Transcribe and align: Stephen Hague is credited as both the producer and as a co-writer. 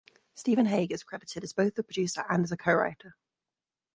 Stephen 0.33 0.65
Hague 0.65 0.91
is 0.93 1.03
credited 1.03 1.43
as 1.43 1.53
both 1.53 1.75
the 1.75 1.83
producer 1.83 2.25
and 2.27 2.43
as 2.43 2.51
a 2.51 2.57
co-writer. 2.57 3.15